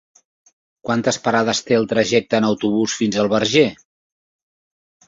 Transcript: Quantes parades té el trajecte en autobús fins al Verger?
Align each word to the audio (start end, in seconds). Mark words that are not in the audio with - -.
Quantes 0.87 1.19
parades 1.27 1.61
té 1.67 1.77
el 1.81 1.85
trajecte 1.93 2.41
en 2.41 2.49
autobús 2.51 2.97
fins 3.03 3.21
al 3.27 3.31
Verger? 3.39 3.71